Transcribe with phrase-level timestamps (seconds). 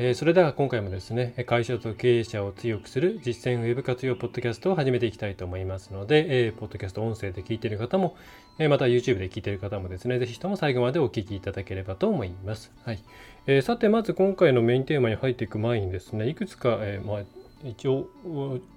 [0.00, 8.16] えそれでは今回もですね、会社と経営者を強くする実践ウェブ活用ポッドキャストを始めていきたいと思いますので、えポッドキャスト音声で聞いている方も、
[8.60, 12.70] えまた YouTube で聞いている方もですね、ぜひとも最後までお聞きいただければと思います。
[12.84, 13.02] はい。
[13.48, 17.20] えー、さて、まず今回のメインテーマに入っていく前にですね、いくつか、え、まあ、
[17.64, 18.08] 一応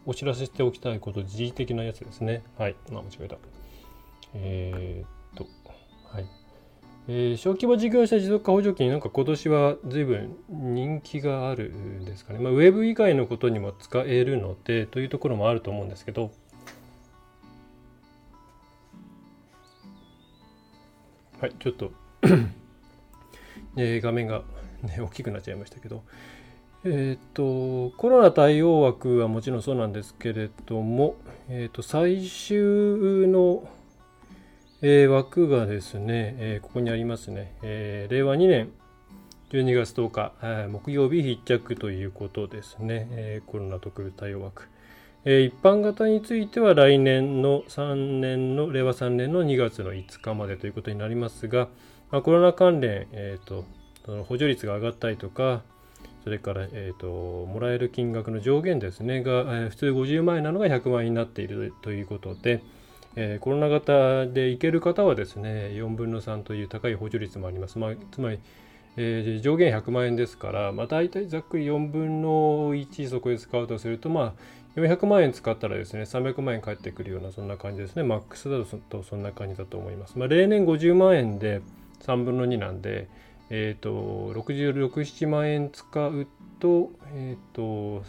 [0.08, 2.42] お知らせしておきたいこと、時事的なやつですね。
[2.58, 2.76] はい。
[2.90, 3.38] あ、間違えた。
[4.34, 5.21] えー、
[7.14, 12.40] えー、小規模事業者持続化補助金、なんか今年は随分人気があるんですかね。
[12.40, 16.32] まあ、ウェブ以外のことにも使えるので、というところもあると思うんですけど、
[21.42, 21.92] はい、ちょっと
[23.76, 24.44] えー、画面が、
[24.82, 26.04] ね、大きくなっちゃいましたけど、
[26.86, 31.16] えっ、と、コロナ対応枠はもちろんそうなんですけれども、
[31.50, 33.68] えっ、と、最終の
[34.84, 38.72] えー、枠がですね、えー、ここにありますね、えー、令和2年
[39.52, 44.70] 12月10日、木曜日必着ということですね、えコロナ特別対応枠。
[45.26, 51.68] え一般型については来年の3年の、令和3年の2月の5日までということになりますが、
[52.12, 53.66] まあ、コロナ関連、えーと、
[54.06, 55.64] その補助率が上がったりとか、
[56.24, 62.64] それから、えーと、もらえる金額の上限ですね、が、えー、普通50万円なのが100万円になっているということで、
[63.16, 68.40] えー、コロナ型で行ける方はですね4分の3という高い補助率もあります、まあ、つまり、
[68.98, 78.04] えー、上限100万円ですから、まあ、大体ざっくり4分の1そこで使うとすると、まあ、400万円使ったらですね300万円返ってくるようなそんな感じですね。
[78.04, 81.62] マックスだとそんな感じだと思います、まあ、例年50万円で
[82.04, 83.10] 3分の2なんで
[83.50, 86.28] えっ、ー、と66、7万円使う
[86.60, 88.04] とえっ、ー、と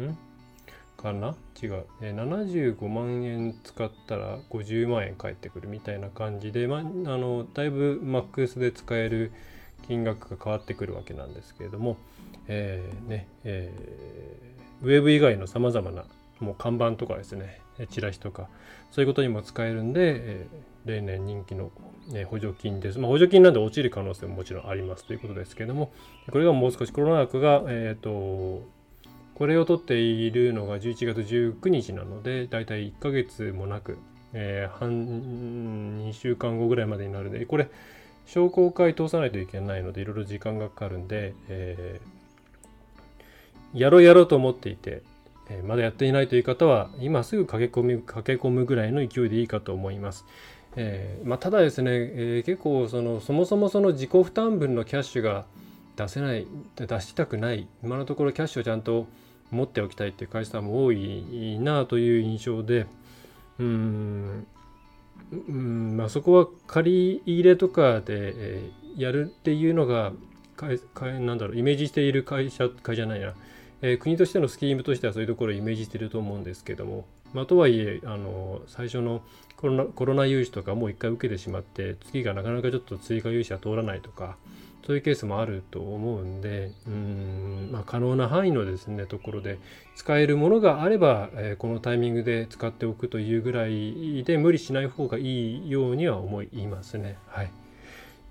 [0.00, 0.29] ん？
[1.00, 1.34] かな？
[1.62, 9.32] 違う、え75万円使ったら50万円返ってくるみたいな感じで、まあ、のだいぶマックスで使える
[9.86, 11.96] 金額が変わってくるわけなんですけれども、
[12.48, 16.04] えー、ねえー、ウェブ以外のさまざまな
[16.38, 17.60] もう看板とかですね
[17.90, 18.48] チラシとか
[18.90, 21.70] そういうことにも使えるんで、えー、例年人気の、
[22.08, 25.92] ね、補助金です、まあ、補助金なんで落ちる可能性ももちろんありますということですけれども
[26.30, 28.62] これがもう少しコロナ禍が、えっ、ー、と
[29.40, 33.96] これを撮っているのが11月19日なので、だいたい1ヶ月もなく、
[34.34, 34.90] えー、半、
[36.10, 37.70] 2週間後ぐらいまでになるので、これ、
[38.26, 45.02] 商工会通さないといけないので、いろいろ時間がかかるんで、えー、やろうやろうと思っていて、
[45.48, 50.26] えー、まだやっていないという方は、今すぐ駆け込み、駆け込むぐらいの勢いでいいかと思います。
[50.76, 55.46] えーまあ、ただですね、えー、結構その、そもそもその自己負担分のキャッシュが
[55.96, 56.46] 出せない、
[56.76, 59.06] 出したくない、今のところキャッシュをちゃんと
[59.50, 62.86] 持っておきたいっていう会社さんも多いなという印象で
[63.58, 64.46] うん
[65.32, 70.12] うんまあそこは借り入れとかで、え、やるっていうのが
[70.56, 73.34] かかなんだろうイメージしている会社会じゃないな、
[73.82, 79.22] えー、国としてのスキームとしてはそういうところをイメージしてると思うんですけども、まあ、とはいえあの最初の
[79.60, 84.36] コロナコロナ融資とかもう一回受けてしまって次がなかなかちょっと追加融資は通らないとか
[84.86, 89.58] そういうケースもあると思うんで、うん、まあ、可能な範囲のですね、ところで
[89.94, 97.18] 使えるものがあれば、えー、このタイミングで使っておくというぐらいで無理しない方がいいようには思いますね。
[97.28, 97.50] はい。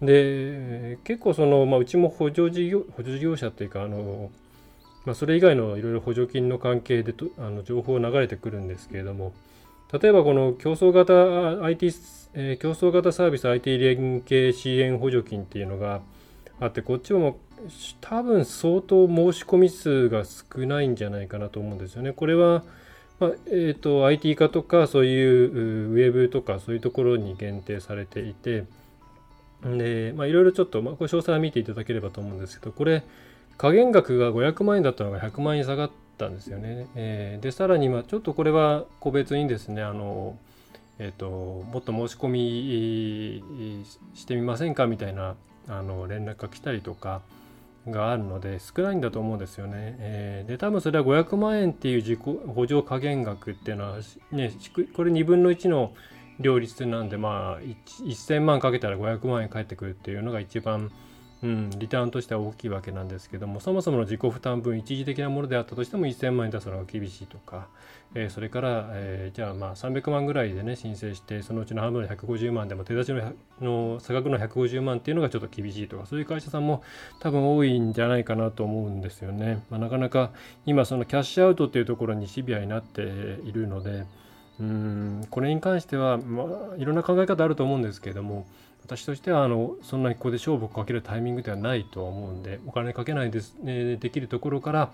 [0.02, 4.32] で、結構その、まあ、うちも補助事業、補助事業者っていうか、あの、
[5.06, 9.34] まあ、それ以外のいろいろ補助金の関係でとあの情報流れてくるんですけれども、
[9.92, 11.94] 例えばこの競争型 IT、
[12.34, 16.02] えー、競争型サービス IT 連携支援補助金っていうのが、
[16.60, 17.40] あってこっちも
[18.02, 22.12] 多分相当申し込み数が少ないんじゃないかなと思うんですよね。
[22.12, 22.64] これは、
[23.20, 28.66] まあ、えーと、IT 化とかそういうウェブとかそういうところに限定されていて
[29.64, 33.04] で、まあ、いろいろちょっと、まあ、これ詳細は見ていただければと思うんですけどこれ
[33.58, 36.88] 加減額が500万円だったのが100万円下がったんですよね。
[36.96, 40.38] えー、でさらに、ま、ちょっとこれは個別にですねあの
[41.00, 43.84] えーともっと申し込み
[44.14, 45.36] してみませんかみたいな
[45.70, 47.22] あの連絡が来たりとか
[47.88, 49.96] があるので少ないんだと思うんですよね。
[50.00, 53.98] えー、で多分それは500万円っていう自己補助加減額っていうのは、
[54.32, 54.52] ね、
[54.94, 55.94] これ2分の1の
[56.40, 60.92] 両立なんでまあ1000万かけたら500万円返ってくるっていうのが一番
[61.42, 67.68] うん、リターンとしては大きいわけなんですけどもそもそもの自己負担分一時的なものであったとしても1000万円出すのが厳しいとか、
[68.14, 76.84] えー、それから、えー、じゃあまあ300万ぐらいでね申請してそのうちの半分の150万でも手出しのの差額の150万っていうのがちょっと厳しいとかそういう会社さんも
[77.22, 80.32] 多分多いんじゃないかなと思うんですよね、まあ、なかなか
[80.66, 84.06] 今そのキャッシュアウトっていうところにシビアになっているので
[84.60, 86.44] うんこれに関しては、ま
[86.74, 88.46] あ、いろんな考え方あると思うんですけれども
[88.90, 94.90] 私としてはあのそんなにここで勝負をかけるタイミングではないとは思うんでお金かけないです、ね、できるところから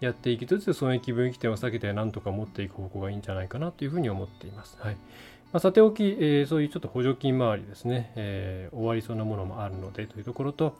[0.00, 4.78] やっていきつつ損益分岐点を避けてなんとか持っていく方向がいいんじゃないかなというふうに思っています。
[4.80, 10.74] はいまあ、さておき、えー、そういうちょっと補助金周りですね、えー、終わりそうなものもあるのでというところと、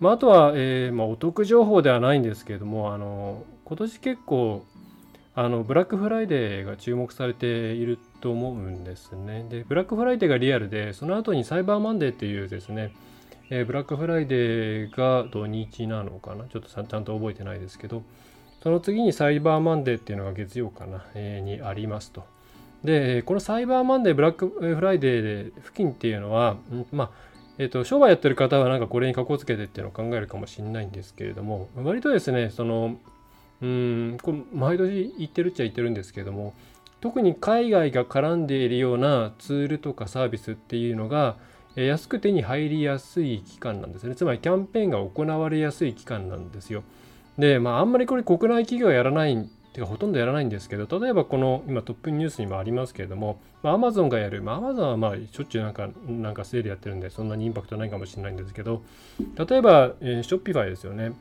[0.00, 4.64] まあ、あとは、えーまあ、お得情報ではないんですけれどもあの今年結構
[5.34, 9.46] あのブラックフライデーが注目されていると思うんですね。
[9.48, 12.92] で、ブラックフライデーがリアルで、その後にサイバーマンデーっていうですね、
[13.50, 18.02] えー、ブラックフライデーが土日なのかなちょっとちゃんと覚えてないですけど、
[18.62, 22.24] その次にサイバーマンデーっていうのが月曜かな、えー、にありますと。
[22.82, 26.56] で、このサイバーマンデー、ブラックフライデー付近っていうのは、
[26.92, 27.10] まあ、
[27.58, 32.98] えっ、と、商売やってる方はなんかこれにかこつけてっていうのを考えるかもしれないんですけれども、割とですね、その、
[33.62, 36.54] うんこれ毎年言ってるっちゃ言ってるんですけども
[37.00, 41.36] 特に海外が絡んでいるようなツールとかサービスっていうのが
[41.74, 44.14] 安く手に入りやすい期間なんですね。
[44.14, 46.82] つまりキャンペーンが行われやすい期間なんですよ。
[47.38, 58.82] でまああんまりこれ国内企業はやらないてかほとんどやらないんですけど例えばこの今トップニュースにもありますけれども、まあ、Amazon がやる、まあ、Amazon はまあしょっちゅうなんかなんかセールやってるんでそんなにインパクトないかもしれないんですけど
[59.36, 61.12] 例えば、えー、 Shopify ですよね。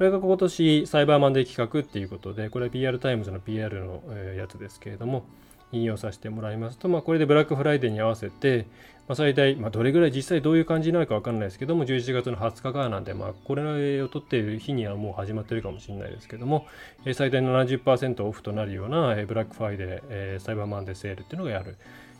[0.00, 4.02] これが今年サイバーマンデー企画っていうことで、これは PR タイムズの PR の
[4.34, 5.24] やつですけれども、
[5.72, 8.64] 引用させてもらいますと、まあ、これでブラックフライデーに合わせて、
[9.08, 16.66] まあ、最大、まあ、どれぐらい実際どういう感じになるか分かんないですけども、11月の20日からなんで、まあ、これを録っている日にはもう始まってるかもしれないですけども、
[17.12, 21.76] 最大70%オフとなるようなブラックフライデー、サイバーマンデーセールっていうのがやる。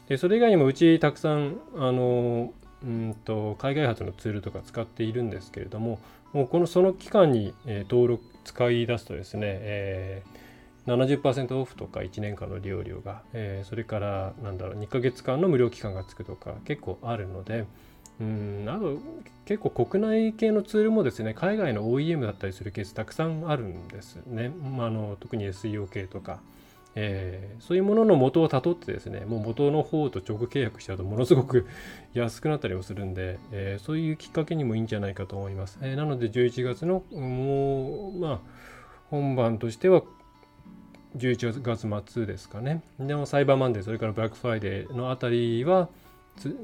[0.07, 5.99] でそれ以外にもうちたくさん、あのうんと海外発のツールとか使っているんですけれども、
[6.33, 17.67] もうこのその期間に、えー、登録使い出すとですね、えー、70%オフとか1年間の利用料が、えー、それからなんだろう2ヶ月間の無料期間がつくとか結構あるので
[18.21, 18.99] うんあと
[19.47, 26.41] 結構国内系のツールもですね海外の OEM だったりするケースたくさんあるんですね、まあ、あの特に SEO 系とか。
[26.97, 31.67] えー、そういうものの元をたどってですねもう元の方と直契約しちゃうとものすごく
[32.15, 38.41] 安くなったりもするんで、えー、そういうきっかけにもいいんじゃないかと思います、えー、なので11月のもうまあ
[39.11, 40.03] 本番としては
[41.17, 42.83] 11月末ですかね。
[43.01, 45.89] でもサイバーマンデーそれからブラックフライデーのあたりは
[46.37, 46.57] ツ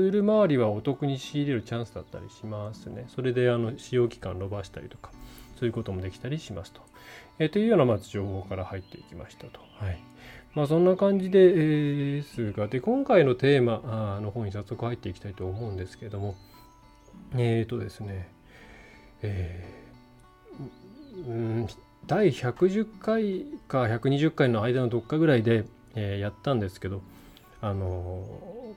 [0.00, 3.06] ール周りはお得に仕入れるチャンスだったりしますね。
[3.08, 5.10] それであの使用期間伸ばしたりとか
[5.58, 6.82] そういうこともできたりしますと。
[7.38, 9.60] えー、というようなまず情報から入っていきましたと。
[9.78, 9.98] はい。
[10.54, 16.34] まあ、そんな感じで、ですが、で、今回のテーマの方に早速入っていきたいと思うんですけれども、
[17.34, 18.28] えっ、ー、とですね、
[19.22, 21.68] えー、うん、
[22.06, 25.64] 第110回か120回の間のどっかぐらいで、
[25.94, 27.02] えー、やったんですけど、
[27.60, 28.24] あの、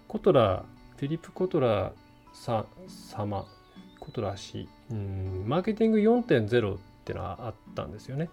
[0.08, 0.66] コトラ、
[0.98, 1.94] フィリップ・コトラ
[2.34, 3.46] さ様、
[4.00, 8.30] コトラ氏、うん、マーケティング4.0っっていうのはあったんですよね。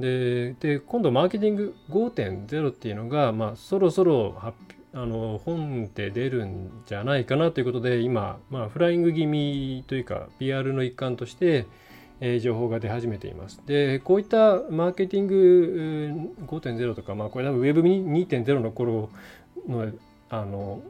[0.00, 4.56] でで今度マーケティング5.0っていうのが、まあ、そろそろ発
[4.94, 11.66] あの本で出るんじゃないかなということで今、まあ、フライング気味というか PR の一環として、
[12.20, 13.60] えー、情報が出始めています。
[13.66, 19.10] でこういったマーケティング5.0とか、まあ、これ多分 Web2.0 の頃
[19.68, 19.92] の
[20.30, 20.82] あの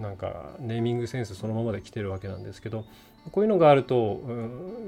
[0.00, 2.84] なんかネーミングセンスそのままで来てるわけなんですけど
[3.32, 4.22] こういうのがあると、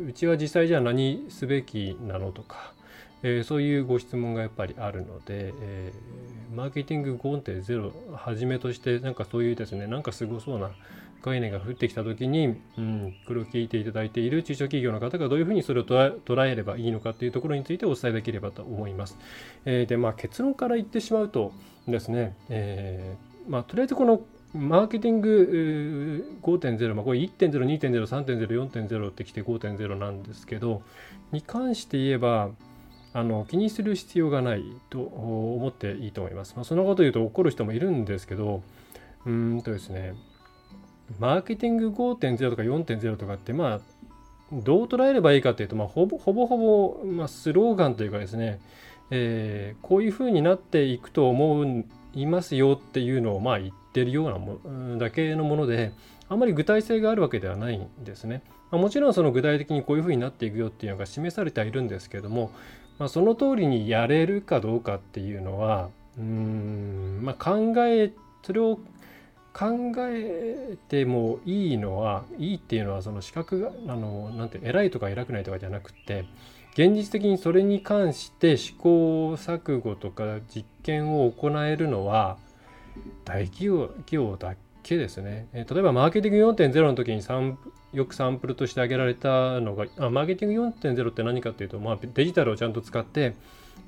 [0.06, 2.72] うちは実際じゃあ何すべきなのとか、
[3.22, 10.70] えー、そういうご質問がやっぱりあるので、えー、マーケティング5.0はじめとしてなんかそういうですねなんかすごそうな
[11.22, 19.18] 概念が降ってきた時に、うん、これを聞いていただいている中小企業の方がどういうふうにそれを捉えればいいのかというところについてお伝えできればと思います。
[19.64, 21.52] えー、でまあ結論から言ってしまうと
[21.88, 24.20] ですね、えーまあ、とりあえずこの
[24.58, 30.82] マーケティング5.0、まあ、これ1.0、2.0、3.0、4.0ってきて5.0なんですけど、
[31.32, 32.50] に関して言えば、
[33.14, 36.54] あの気にする必要がないと思っていいと思います。
[36.56, 38.62] まあ、そのこと言うと怒る人もいるんですけど、
[39.26, 40.14] うんとですね、
[41.18, 43.80] マーケティング5.0とか4.0とかって、まあ、
[44.52, 48.60] どう捉えればいいかというと、まあ、ほぼほぼほぼ、まあ、スローガンというかですね、
[49.10, 51.84] えー、こういうふうになっていくと思
[52.14, 55.92] いますよっていうのをまあ言ってるようなもだけのもので
[56.28, 58.42] あまり具体性があるわけではないんですね。
[58.70, 62.50] まあ、もちろんその具体的にこういうふうになっていくよっていうのが示されてはいるんですけども、
[62.98, 65.88] まあ、その通りにやれるかどうかっていうのは
[66.18, 68.12] うーん、まあ、考え
[68.42, 68.78] それを
[69.52, 76.26] 考えてもいいのはいいっていうのはその資格があのなんて偉いとか偉くないとかじゃなくて
[76.74, 82.36] 現実的にそれに関して試行錯誤とか実験を行えるのは
[83.24, 85.48] 大企業企業だけですね。
[85.52, 87.22] え例えばマーケティング4.0の時に
[87.92, 93.34] よくサンプルとして挙げられたのがあマーケティング4.0って何かっていうと、まあ、デジタルをちゃんと使って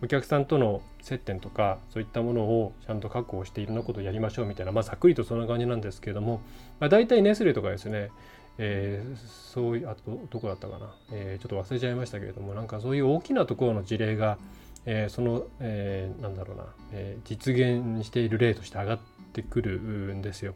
[0.02, 6.40] お客さんとの接点とかそういったものをちゃんと確保していろんなことをやりましょうみたいな、まあ、ざっくりとそんな感じなんですけれども、
[6.79, 8.11] まあ、大体ネスレとかですね、
[8.59, 9.17] えー、
[9.52, 14.38] そういうあとどこだったかな、えー、ちょっと忘れちゃいましたけれどもなんかそういう大きなところの事例が、
[14.87, 18.99] えー、その、えー、なんだろうな、えー、実現している例として上がっ
[19.33, 19.79] てくる
[20.15, 20.55] んですよ。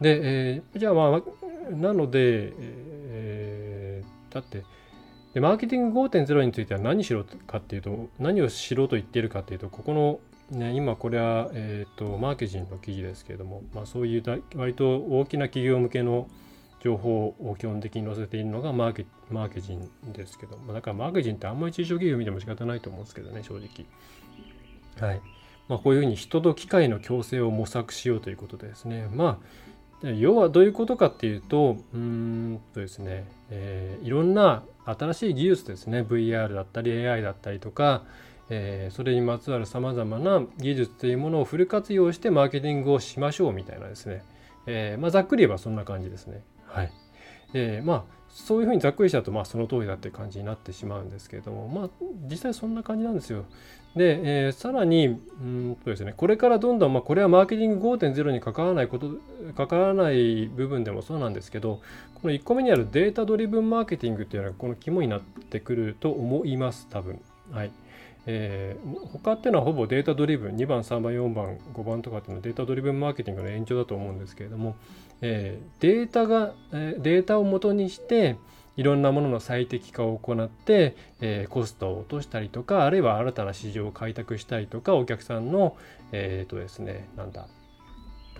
[0.00, 0.20] で、
[0.54, 4.64] えー、じゃあまあなので、えー、だって
[5.34, 10.20] でマーケティング5.0については何しろかっていうと何をしろと言っているかっていうとここ
[10.52, 16.28] の、ね、今これは、えーと、マーケジンの記事ですけれども、まあ、そういう割と大きな企業向けの
[16.84, 23.86] 情報を基本的に載せているのがマーケマーケジンですけど、まあ、だからマーケジンってあんまり中小企業見ても仕方ないと思うんですけどね正直。
[25.08, 25.20] はい
[25.68, 29.40] まあ、こういうふうに人と機械の共生を模索しようということでですねま
[30.04, 38.02] あ要はどういうことかっていうとうんとですね、えー、いろんな新しい技術ですね VR だったり AI だったりとか、
[38.50, 44.22] えー、それにまつわるさまざまな技術というものをフル活用してマーケティングをしましょうみたいなですね、
[44.66, 46.42] えー、まあ、ざっくり言えばそんな感じですね。
[46.74, 46.92] はい、
[47.54, 51.90] えまあそういうふうにざっくりしちゃうとまあその通りだっていう感じになってしまうんですけれどもまあ
[52.28, 53.44] 実際そんな感じなんですよ。
[53.94, 55.12] で、えー、さらにう
[55.44, 59.08] んとですねこれからどんどん、まあ、これはマーケティング5.0に関わらないこと
[59.54, 61.80] 関わらない部分でもそうなんですけど
[62.20, 67.20] この1個目にあるデータドリブンマーケティングっていうのがこの肝になってくると思います多分。
[67.54, 67.70] はい。
[68.26, 74.76] えー、他っていうのはほぼデータドリブン2番3番4番5番とかっていうのはデータドリブンマーケティングの延長だと思うんですけれども、
[75.20, 78.38] えー、データが、えー、データを元にして
[78.76, 85.76] いろんなものの最適化を行って、えー、コストを落としたりとかあるいは新たな市場を開拓したりとかお客さんの
[86.12, 87.46] えっ、ー、とですねなんだ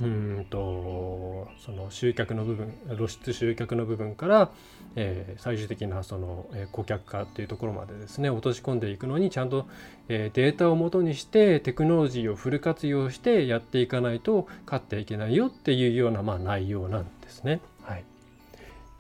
[0.00, 4.50] うんとその集客の部分露出集客の部分から、
[4.96, 9.68] えー、最終的なその、えー、顧客化っていうところまでですね落とし込んでいくのにちゃんと、
[10.08, 17.60] えー、データをもとにしてテクノロジーをフル活用してやっていかないと勝っていけないよっていうような、まあ、内容なんですね。
[17.82, 18.04] はい、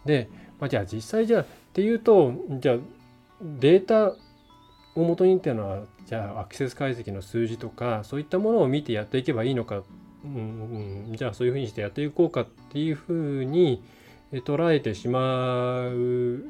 [0.04, 0.28] で
[0.60, 2.76] まあ、じゃあ実際じゃあっていうとじゃあ
[3.42, 4.14] データ
[4.94, 9.82] をもとにっていうのはじゃあアクセス解析の数字とかそういったものを見てやっていけばいいのか、
[10.24, 13.82] うんうん、じゃあそういうふうにしてやっていこうかっていうふうに
[14.32, 15.90] 捉えてしま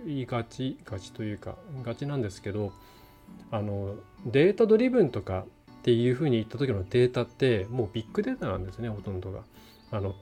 [0.07, 2.73] いがちがちというかがちなんですけど
[3.51, 5.45] あのデータドリブンとか
[5.81, 9.41] っていうふうに言った時のデータってもうビッグデータなんですねほとんどが。
[9.91, 10.15] あの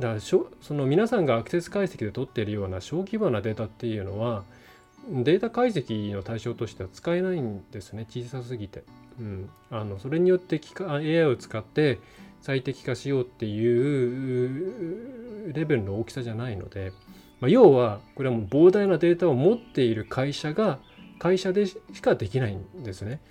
[0.00, 4.42] だからその皆さんがアクセス解析で取っているような小規模なデータっていうのは
[5.08, 8.82] データ解析の対象としては使えないんですね小さすぎて、
[9.20, 12.00] うん、あのそれによって AI を使って
[12.44, 16.92] 最適化しようっていうレベルの大きさじゃないので、
[17.40, 20.78] まあ、要はこれはもう膨大なデータを持っている会社が
[21.18, 23.22] 会社でしかできないんですね。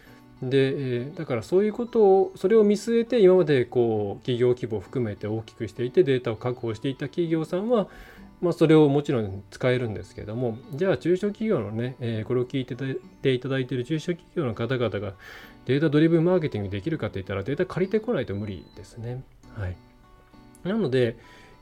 [0.42, 7.88] で、だからそういうことをそれを見据えて今までこう企業規模を含めて大きくしていてデータを確保していた企業さんは、
[8.42, 15.14] まあ、それをもちろん使えるんですけどもじゃあ中小企業のね、え、これを聞いていただいている中小企業の方々が
[15.66, 19.24] データドリブンマーケティングできるかって言ったらデータ借りてこないと無理ですね。
[19.56, 19.76] はい、
[20.64, 21.18] なので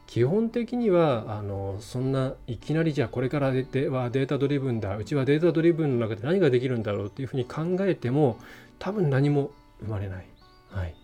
[0.07, 8.37] 基本的にはあのそんないきなりじゃあこれからではデータドリブンだうちはデータドリブンの中で何ができるんだろうっていうふうに考えても
[8.79, 10.25] 多分何も生まれない。
[10.69, 10.95] はい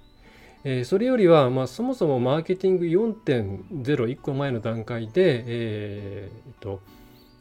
[0.64, 6.82] えー、それよりは、まあ、そもそもマーケティング4.01個前の段階で、えー、っと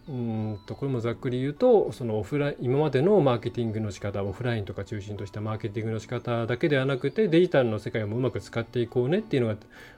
[0.08, 9.56] うんとこれもざっくり言うとそのオフライン今までのマーケティングの仕方オフラインとか中心としたマーケティングの仕方だけではなくてデジタルの世界もうまく使っていこうねっていうのが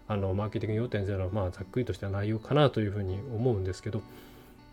[0.09, 4.01] あのマーケティング4.0のまあざっくりとした内容かなというふうに思うんですけど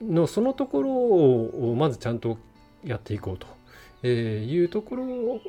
[0.01, 2.37] のそのところをまずちゃんと
[2.83, 3.47] やっていこうと
[4.07, 5.41] えー、いうところを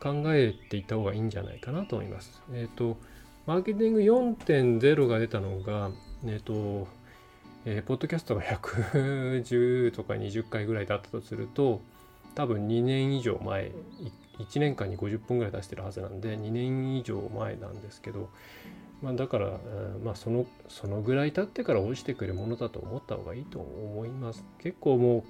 [0.00, 2.42] 考えていった方がいいんじゃないかなと思います。
[2.54, 2.96] えっ、ー、と、
[3.46, 5.90] マーケティング4.0が出たのが、
[6.24, 6.88] えっ、ー、と、
[7.66, 11.80] えー、ポッドキャストが110とか20回ぐらいだったとすると、
[12.34, 13.72] 多分2年以上前、
[14.38, 18.28] 1年間に50分ぐらい出してるはずなんで、2年以上前なんですけど、
[19.02, 19.58] まあ、だから、
[20.02, 24.44] まあ、そのそのぐらい経ってから落ちてくるものだと思った方がいいと思います。
[24.58, 25.22] 結構もう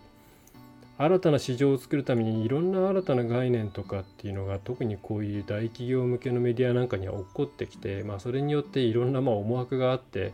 [0.96, 10.32] 新たな市場を作るためにいろんな新たな概念とかっていうのが特にこういう大企業向けのメディアなんかには起こってきて、まあ、それによっていろんなま思惑があって、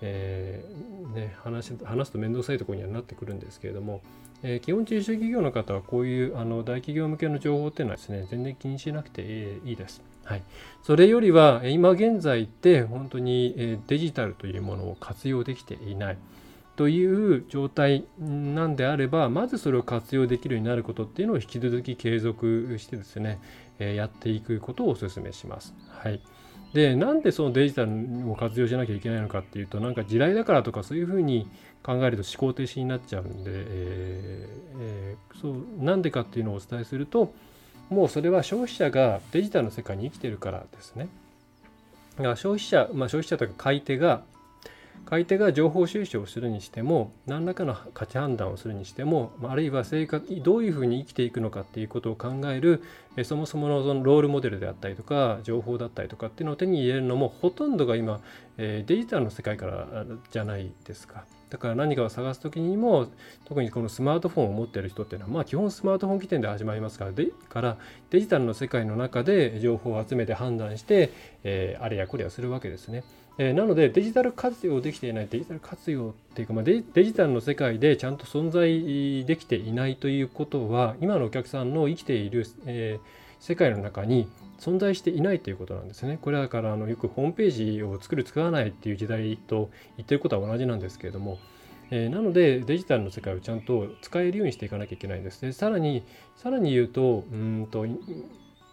[0.00, 4.02] えーね、話話すと面倒くさいところにはなってくるんですけれども、
[4.42, 10.02] えー、基本中小企業の方はこういうあの大企業向けの情報っていうのはですね全然気にしなくていいです。
[10.24, 10.42] はい、
[10.82, 16.18] それよりは今現在って本当にデジタルというものを活用できていない。
[16.76, 23.38] という状態なんであればまずそれを活用できるようになることっていうのを引き続き継続してですね、
[23.78, 25.72] やっていくことをお勧めします。
[25.88, 26.20] はい、
[26.74, 27.92] でなんでそのデジタル
[28.30, 31.48] を活用しなきゃいけないのかっていうとなんか地雷だからとかそういうふうに
[31.84, 37.32] 考えると思考停止になっちゃうんで、えーえー、そうなんでかっていうのをお伝えすると
[37.90, 41.08] もうそれは消費者がデジタルの世界に生きてるからですね。
[42.16, 44.22] だから消費者、まあ、消費者とか買い手が
[45.04, 52.82] 買い手が情報収集をするにしても何らかの価値判断をするにしてもあるいは生活どういうふうに生きていくのかっていうことを考える
[53.24, 58.20] そもそものそのロールモデルであったりとか情報だったりとかっていうのを手に入れるのもほとんどが今
[58.56, 61.24] デジタルの世界からじゃないですか。
[61.50, 63.06] だから何かを探す時にも
[63.44, 67.76] 特にこのスマートフォンを持っている人っていうのはまあ基本スマートフォン起点で始まりますからでから
[68.10, 71.12] デジタルの世界の中で情報を集めて判断して、
[71.44, 73.04] えー、あれやこれやするわけですね。
[73.38, 83.06] えー、なのでデジタル活用できていないデジタル活用っていうか、まあデ、ジタルの世界でちゃんと存在できていないということは今のお客さんの生きている、えー、
[83.40, 86.18] 世界の中に存在していないということなんですね。
[86.22, 91.38] これだからあのよくホームページを作る作らないっていう時代と言ってることは同じなんですけれども、
[91.90, 95.40] え、なのでデジタルの世界をちゃんと使えるようにしていかなきゃいけないんです。
[95.40, 96.04] でさらに
[96.36, 97.84] さらに言うとうんと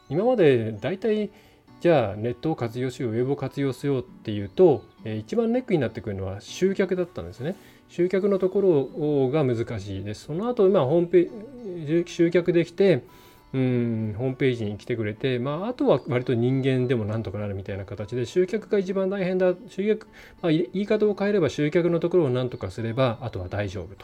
[0.10, 1.32] 今まで大体
[1.82, 7.56] じゃあネットを活用しようウェブを活用しようっていうと、えー、一番ネックになってくるのは集客だったんですね。
[7.90, 10.26] 集客のところが難しいです。
[10.26, 13.04] その後、まあ、ホームページ集客できて
[13.54, 20.08] うんホームページに来てくれて、まあ、あとは割と人間でもなんとかなるみたいな形で集客が一番大変だ集客、
[20.42, 23.96] まあ、言い方を変えれば集客のところをなんとかすればあとは大丈夫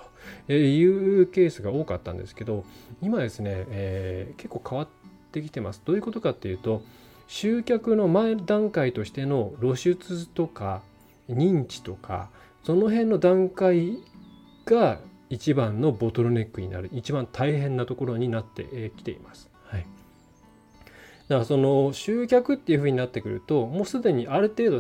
[0.47, 2.65] というケースが多かったんですけど
[3.01, 4.87] 今ですね、えー、結構変わっ
[5.31, 6.81] てきてますどういうことかっていうと
[7.27, 10.81] 集客の前段階としての露出とか
[11.29, 12.29] 認知とか
[12.63, 13.97] その辺の段階
[14.65, 19.49] が一番のボトルネックになる一番大変なところになってきています。
[19.65, 19.85] はい、
[21.27, 24.79] だからその集客っていうふうになってくるともうすでにある程度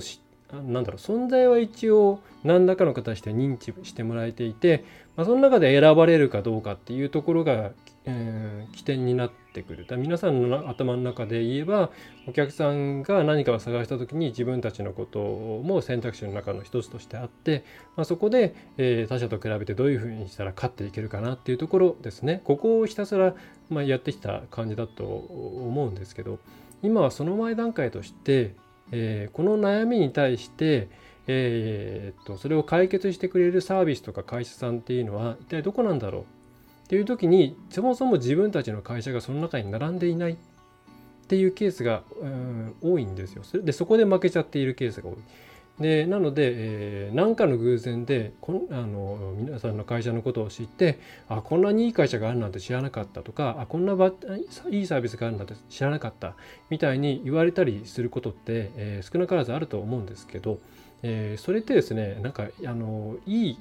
[0.51, 7.71] なんだろう存在は一応何らかの形で認知してもらえていて、まあ、その中で選ばれるかどうかっていうところが
[8.09, 9.85] えー、起点になってくる。
[9.85, 11.91] だ皆さんの頭の中で言えば
[12.25, 17.65] お客さんが何かを探した時に自分たちのことも選択肢の中の一つとしてあって、
[17.97, 22.41] まあ、そこで、えー、他者と比べてどういうふうにしたら勝っていけるかなっていうところですね。
[22.45, 23.35] ここをひたすら、
[23.69, 26.39] まあ、やってきた感じだと思うんですけど
[26.81, 28.55] 今はその前段階として、
[28.91, 30.87] えー、この悩みに対して
[31.27, 36.25] えー、っとそれを解決してくれるサービスとか会社さんっていうのは一体どこなんだろうっ
[36.87, 40.35] ていう時にそもそも自分たちの会社がその中に並んでいないっ
[41.27, 43.43] ていうケースが、うん、多いんですよ。
[43.61, 45.15] でそこで負けちゃっているケースが多い。
[45.79, 56.35] でなので、えー、何かの偶然でこあの皆さんの会社のことを知ってあこんなにいい会社があるなんて知らなかったとかあこんないいサービスがあるなんて知らなかった
[56.69, 60.59] みたいに言われたりすることって、えー、少なからずあると思うんですけど、
[61.03, 63.57] えー、それってですねなんかあのいい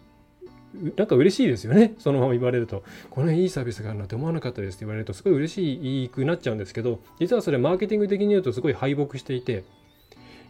[0.96, 1.94] なんか嬉しいですよね。
[2.00, 2.82] そのまま言われると。
[3.10, 9.64] このいいサービスがあるなんて思わなかったですって言われると、すごい嬉しくなっちゃうんですけど、実はそれマーケティング的に言うとすごい敗北していて、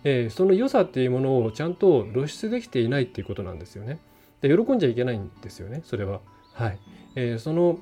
[0.04, 3.98] えー、その良さっていうものをちゃんと露出できていないっていうことなんですよね。
[4.40, 6.20] で喜んじゃいけないんですよね、それは。
[6.52, 6.78] はい。
[7.14, 7.78] えー、その、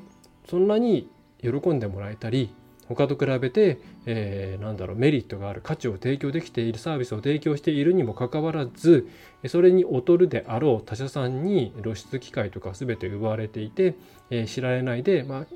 [0.48, 1.08] そんなに
[1.40, 2.50] 喜んでもらえたり、
[2.88, 9.08] 他と比べて、えー、なんだろうメリットがある価値を提供できているサービスを提供しているにもかかわらず
[9.48, 13.94] それに劣るであろう他社さんに露出機会とか全て奪われていて、
[14.30, 15.46] えー、知られないで、まあ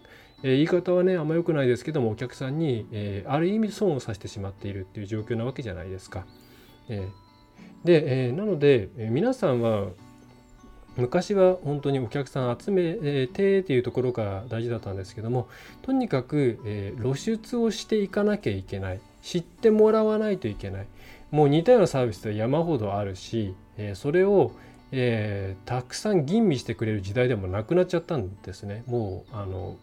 [0.42, 6.24] え、言い方はねあんま良くないですけどもお客さんに、えー、ある意味損をさせてしまっているっていう状況なわけじゃないですか。
[6.88, 9.88] えー、で、えー、なので、えー、皆さんは
[10.96, 12.94] 昔は本当にお客さん集め
[13.28, 15.46] てっていうところが大事だったんですけども
[15.82, 19.00] とにかく、え露出をしていかなきゃいけない。
[19.22, 20.86] 知ってもらわないといけない。
[21.30, 24.52] もう似たようなサービスは山ほどあるし、えそれを、
[24.90, 28.82] え、たくさん吟味してくれる時代でもなくなっちゃったんですね。
[28.86, 29.76] もうあの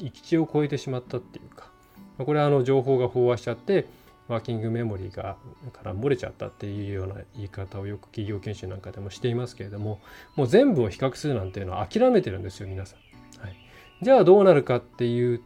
[0.00, 1.70] 行き地を超えてしまったっていうか。
[2.18, 3.86] これはあの情報が飽和しちゃって
[4.28, 5.36] ワーキングメモリーが
[5.72, 10.00] から漏れちゃったっていうような言い方をよく企業研修なんかでもしていますけれども
[10.34, 13.44] もう全部を比較するなんていうのは諦めてるんですよ皆さん。
[13.44, 13.56] はい、
[14.02, 15.40] じゃあどうなるかっていう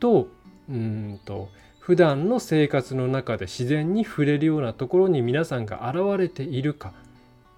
[0.00, 0.28] と
[0.68, 1.48] うんと
[1.80, 6.92] 普段の生活の中で自然に触れるようなところに皆さんが現れているか。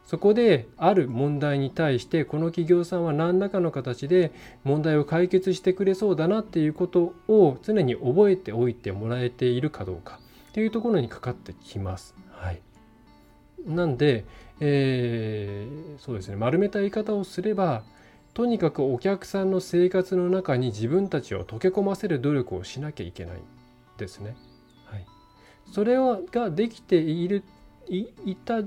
[0.06, 4.32] そこである問題に対してこの企業さんは何らかの形で
[4.64, 10.18] 問題を解決してくれそうだなっていうことを常に覚えておいてもらえているかどうか。
[10.50, 12.14] っていうところにかかってきます。
[12.32, 12.60] はい、
[13.66, 14.24] なんで、
[14.58, 17.84] えー、そうですね丸めた言い方をすれば
[18.34, 23.38] とにかくお客さんの生活の中に自分たちを溶け込ませる努力をしなきゃいけない
[23.96, 24.36] ですね。
[24.86, 25.06] はい、
[25.72, 27.44] それはができている
[27.88, 28.62] いた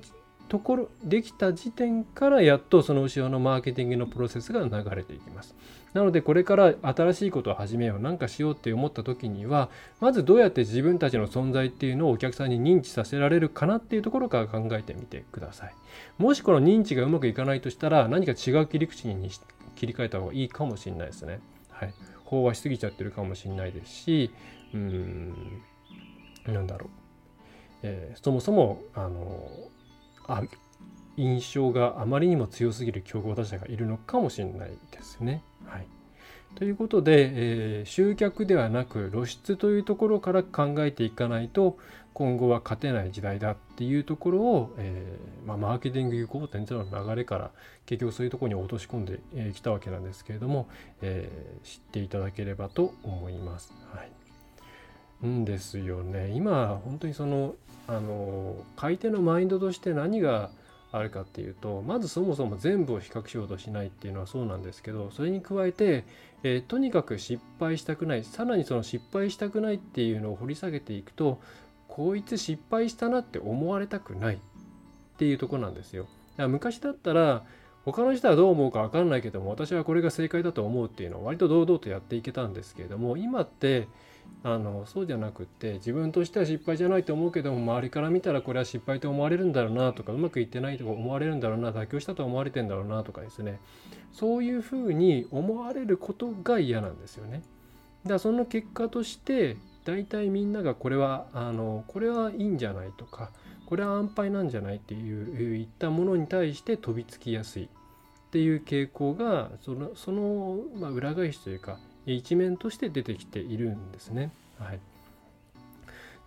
[0.50, 5.56] ところできた時点からやっとその後ろのマーケティングのプロセスが流れていきます。
[5.94, 15.74] なのでこれから新しいことを始めよう何かしようって思った時にはまずどうやって自分たちの存在っていうのをお客さんに認知させられるかなっていうところから考えてみてください。
[16.18, 19.30] もしこの認知がうまくいかないとしたら何か違う切り口に
[19.76, 21.40] 切り替えた方がいいかもしれないですね。
[21.70, 21.94] はい。
[22.34, 24.32] 飽和しすぎちゃってるかもしれないですし
[24.74, 25.62] うーん
[26.48, 26.90] なんだろう、
[27.84, 29.48] えー、そもそもあの
[30.28, 30.44] あ
[31.18, 35.44] 印象があまりにも強すぎる競合他社がいるのかもしれないですね。
[35.66, 35.88] はい、
[36.56, 41.78] ということで、えー、集客ではなく露出というところから考えていかないと
[42.14, 47.52] 今後は勝てない時代だっていうところを、えー、まあ、マーケティング5.0の流れから
[47.86, 50.68] 結局そういうところに落とし込んでき、えたわけなんですけれども、
[51.02, 53.74] えー、知っていただければと思います。
[53.94, 54.12] はい
[55.26, 57.56] んですよね今本当にその
[57.88, 60.52] あの買い手のマインドとして何が
[60.94, 66.06] あるかっていうとまずそもそも全部を比較しようとしないっていうのはそうなんですけどそれに加えて、
[66.44, 71.42] えー、とにかく失敗したくないさらにその失敗したくないっていうのを掘り下げていくと
[71.88, 74.38] こいつ失敗したなって思われたくないっ
[75.18, 76.04] ていうとこなんですよ。
[76.04, 77.44] だから昔だったら
[77.86, 83.88] 他の人はどう思うか分かんないけども私はこれが正解だと思うっていうのを割と堂々とやっていけたんですけれども今って
[84.44, 93.62] あのそうじゃなくって自分としては失敗じゃないと思うけども周りから見たらこれは失敗と思われるんだろうなとかうまくいってないと思われるんだろうな妥協したと思われてんだろうなとかですね
[94.12, 97.42] そういうふうに思われることが嫌なんですよね。
[98.04, 103.32] だからその結果として大体みんながこれはあのこれはいいんじゃないとか
[103.66, 107.68] これは安牌なんじゃないっていういったものに対して飛びつきやすいっ
[108.32, 114.32] ていう傾向がそのその、まあ、裏返しというか一面として出てきているんですね。
[114.60, 114.80] はい、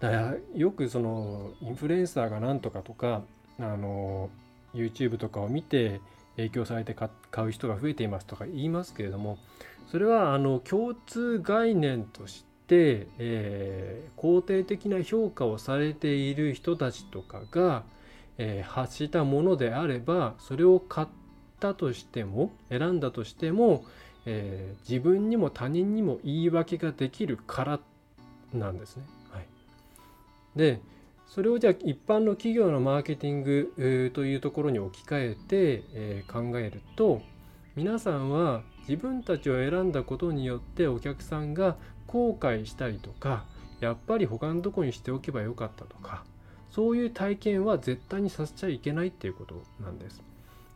[0.01, 3.23] だからよくそのインフルエンサーがなんとかとか
[3.59, 4.31] あの
[4.75, 6.01] YouTube とかを見て
[6.37, 9.39] 影響されて買う人が増えていますとか言いますけれども
[9.91, 17.85] それはあの共通概念として、えー、肯定的な評価をされている人たちとかが、
[18.39, 21.07] えー、発したものであればそれを買っ
[21.61, 23.85] たとしても選んだとしても
[24.27, 27.81] えー、自分にも他人にも言い訳ができるから
[28.53, 29.05] なんですね。
[29.31, 29.47] はい、
[30.57, 30.81] で
[31.27, 37.23] それをじゃあ一般の企業のマーケティングというところに置き換えて、えー、考えると
[37.75, 43.45] 皆さんは自分たちを選んだことによってお客さんが後悔したりとか
[43.81, 46.25] やっぱり他のとこにしておけばよかったとか
[46.71, 50.23] そういう体験は絶対にさせちゃいけないっていうことなんです。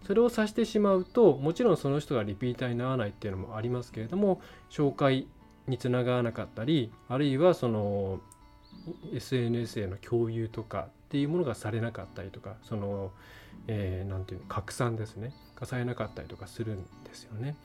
[0.07, 5.27] それをさしてしまうともちろんその人がリピーターにならないっていうのもありますけれども紹介
[5.67, 8.21] につながらなかったりあるいはその
[9.13, 13.13] SNS への共有とかっていうものがされなかったりとかその
[13.67, 17.57] 何、えー、て言うの拡散ですねがされなかったりとかするんですよね。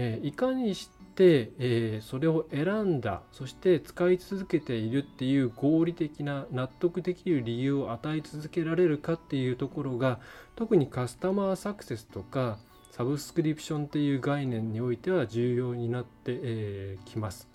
[0.00, 10.20] えー、いかにして、えー、それを選んだそして使い続けているっていう合理的な納得できる理由を与え続けられるかっていうところが
[10.54, 12.58] 特にカスタマーサクセスとか
[12.92, 17.48] サブスクリプションっていう概念においては重要になってき、えー、ます。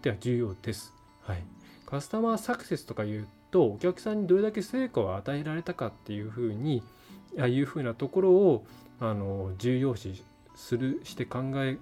[0.00, 0.94] では重要です。
[1.22, 1.42] はい。
[1.84, 6.82] カスタマーサクセスとか言うとお客さんにどれだけ成果を与えられたかっていうふうに
[7.38, 8.64] あいうふうなところを
[9.00, 10.22] あの重要視
[10.54, 11.78] するして考え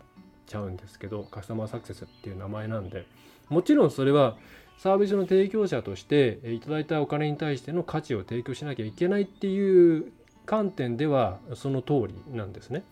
[0.48, 3.06] ちゃうんですけどカスタマーサクセスっていう名前なんで
[3.48, 4.36] もちろんそれは
[4.78, 10.12] サービスの提供者としていただいたお金に対しての価値を提供しなきゃいけないっていう
[10.46, 12.82] 観点ではその通りなんですね。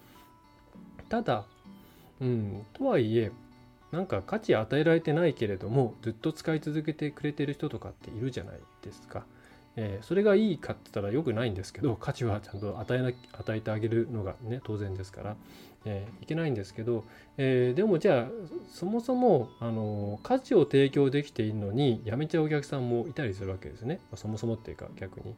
[1.09, 1.45] ただ、
[2.21, 3.31] うん、とはいえ
[3.93, 9.25] なんか価値与えられてないけれどもずっと使い続けてくれてる人とかっているじゃないですか。
[9.77, 15.37] えー、それがいいかって言ったらよくないんですけど価値はちゃんと与えな与えてあげるのがね当然ですから、
[15.85, 17.05] えー、いけないんですけど、
[17.37, 18.29] えー、でもじゃあ
[18.73, 25.35] そもそも、あの価値を提供できているのにやめちゃうお客さんもいたりするわけですね、まあ、そもそもっていうか逆に。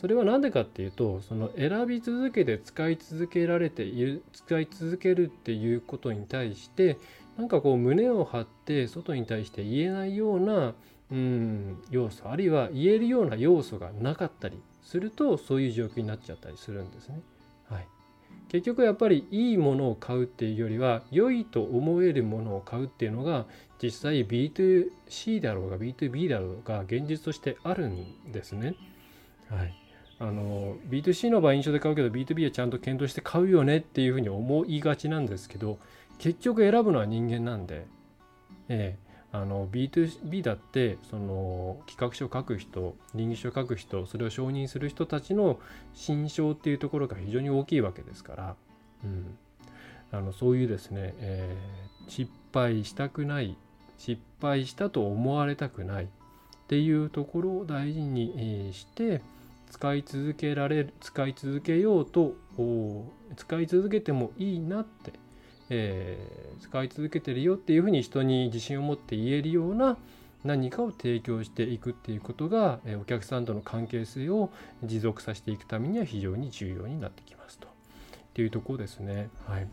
[0.00, 6.98] それは何でかっていうとその選び続けて使い続けられている使い続けるっていうことに対して
[7.36, 10.74] なんかこう胸を張って外に対して言えないような
[11.10, 17.20] うん要素あるいは言えるような要素がなかったりするとそういう状況になっちゃったりするんですね。
[17.68, 17.86] はい、
[18.48, 23.46] 結局やっぱりいいものを買うっていうよりは良いと思えるものを買うっていうのが
[23.82, 28.74] 実際 B2C だろうが B2B だろうが現実としてあるんですね。
[29.48, 29.74] はい、
[30.18, 35.78] あの B2C の場合印象で買うけど B2B はちゃんと検討して買うよねっていうふうに思いがちなんですけど
[36.18, 37.86] 結局選ぶのは人間なんで、
[38.68, 45.58] ええあの B2B だってその企画書を書く人倫理書を書く人それを承認する人たちの
[45.92, 48.56] 心象っていうところが非常に大きいわけですから、
[49.04, 49.36] うん、
[50.12, 53.58] あのそういうですね、えー、失敗したくない
[53.98, 56.08] 失敗したと思われたくないっ
[56.68, 59.20] ていうところを大事にして
[59.70, 62.34] 使い続けられる使い続けようと
[63.36, 65.12] 使い続けてもいいなって
[65.70, 69.96] えー、使い続けてるよっていうふうに人に自信を持って言えるような
[70.44, 74.50] 何かを提供していくっていうことが、えー、お客さんとの関係性を
[74.82, 77.66] 持続させていくためには非常に重要になってきますと。
[77.66, 77.70] っ
[78.34, 79.30] ていうところですね。
[79.46, 79.66] はい。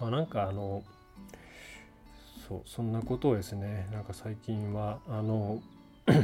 [0.00, 0.82] まあ、なんかあの
[2.48, 5.60] そうそんなことをですねなんか最近はあの
[6.06, 6.14] で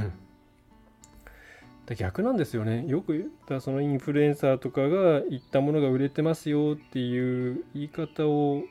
[1.96, 2.86] 逆なんですよね。
[2.86, 8.62] よく言ったそのインフルエンサーとかが言ったものが売れてますよっていう言い方を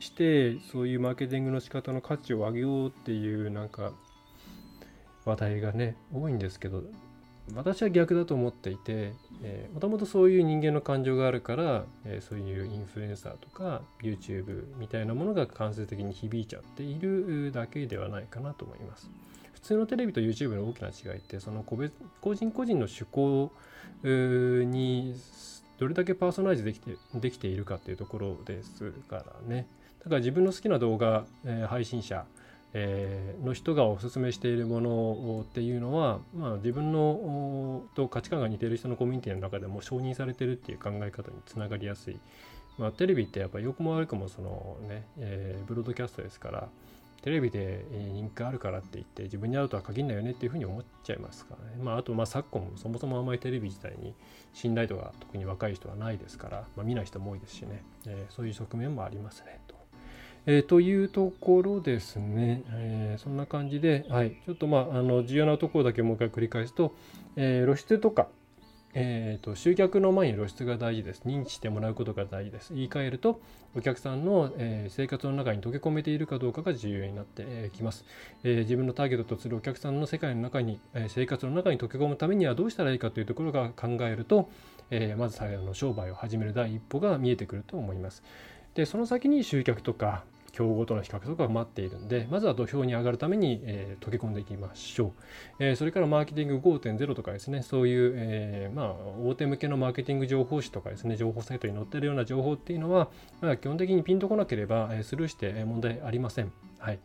[0.00, 3.92] してそういうマーケティングの仕方の価値を上げようっていうなんか
[5.24, 6.82] 話題がね多いんですけど
[7.54, 9.12] 私は逆だと思っていて
[9.72, 19.08] もともとそういう人間の感情があるから、えー、そういうインフルエンサーとか YouTube みたいなものが間接的に響いちゃっているだけではないかなと思います。
[19.52, 23.50] 普通のテレビと YouTube の大きな違いってその個別個人個人の趣向
[24.04, 25.14] に
[25.78, 29.66] どれだけパーソナライズできてできているかっていうところですからね
[30.04, 32.24] だから自分の好きな動画、えー、配信者、
[32.78, 42.18] えー、の人がおすすめしているものっていうのは、まあ、自分のと価値観が似ている人のコミュニティの中でも承認されてるっていう考え方につながりやすい、
[42.76, 46.68] まあ、テレビってやっぱ良くも悪くもそのね、えー、ブロードキャストですから
[47.22, 51.82] テレビで人気があるからって言って自分に合うとは限らないよねっていうふうに思っちゃいますからね。
[51.82, 54.14] まあ、あとまあ昨今そもそもあんまりテレビ自体に
[54.52, 59.75] 信頼度が特に若い人はないですから、まあ、見ない人も多いですしね、えー、そういう側面もありますねと。
[60.46, 66.94] えー、というところですね、えー、そんな感じで、はい、ちょっとまああの重要なところだけもう一回繰り返すと、
[67.36, 68.28] え露出とか
[68.98, 71.20] えーと、集客の前に露出が大事です。
[71.26, 72.72] 認知してもらうことが大事です。
[72.72, 73.42] 言い換えると、
[73.76, 78.06] お客さんの、え、生活の中に溶け込めているかどうかが重要になってきます、
[78.42, 84.48] え、自分のターゲットとするお客さんの世界の中に、え、生活の中に溶け込むためにはどうしたらいいかというところが考えると、
[84.90, 88.22] えまず最後の商売を始める第一歩が見えてくると思います。
[88.72, 90.24] で、その先に集客とか、
[90.56, 95.12] 競合との比較とかが待っているんで、まずは土俵に上がるために、えー、溶け込んでいきましょ
[95.60, 95.64] う。
[95.64, 103.10] え、それからマーケティング5.0とかですね、そういう、え、まあ、大手向けのマーケティング情報誌とかですね、情報サイトに載ってるような情報っていうのは、
[103.42, 106.50] まあ、基本的にピンとこなければ、えスルーして問題ありません。
[106.78, 106.98] はい。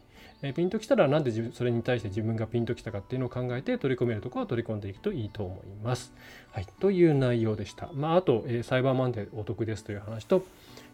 [0.43, 6.13] えピンときたらなんでそれに対して自分がピンときたかっていうのを考えて取り込めるところは取り込んでいくといいと思います。
[6.51, 6.67] はい。
[6.79, 7.89] という内容でした。
[7.93, 10.43] まあ、あと、えサイバーマンデーお得ですという話と、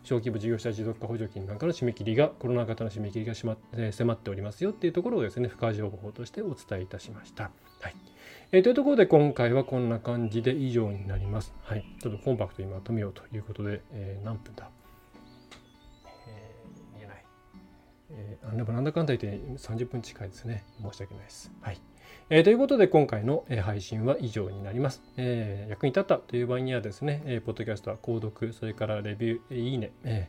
[0.07, 7.51] 小規模事業者持続化補助金なんかの締め切りがコロナ禍の締め切りがしま、えー、迫っておりますよっていうところをですね付加情報としてお伝えいたしました。
[7.81, 7.95] はい
[8.53, 11.53] えー、というところで今回はこんな感じで以上になります。
[11.61, 14.69] はい、ちょっとコンパクトにまとめようということで、えー、何分だ、
[18.11, 20.63] えー、でもなんだかんだ言って30分近いですね。
[20.81, 21.51] 申し訳ないです。
[21.61, 21.79] はい。
[22.29, 25.01] えー、ということで今回の配信は以上になります。
[25.17, 30.27] えー、役に立ったという場合にはですね、えー、ポッドキャストは購読、それからレビュー、いいね、え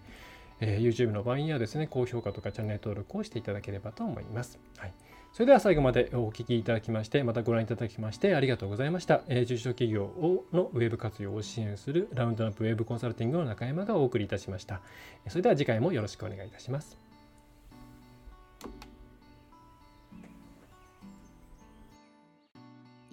[0.61, 4.59] ー、YouTube の場合にはですね、高評価とかチャンネル登録をしていただければと思います。
[4.77, 4.93] はい。
[5.33, 9.23] それでは最後までお聞きいただきまして、またご覧いただきましてありがとうございました。
[9.29, 14.81] えー、中小企業をのウェブ活用を支援するラウンドナップウェブコンサルティングの中山がお送りいたしました。
[15.29, 17.08] それでは次回もよろしくお願いいたします。